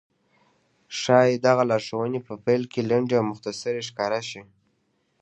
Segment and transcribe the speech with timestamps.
[0.99, 4.41] ښايي دغه لارښوونې په پيل کې لنډې او مختصرې ښکاره شي.